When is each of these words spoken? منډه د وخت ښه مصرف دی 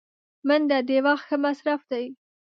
منډه 0.47 0.77
د 0.87 0.89
وخت 1.05 1.25
ښه 1.29 1.35
مصرف 1.45 1.81
دی 1.91 2.05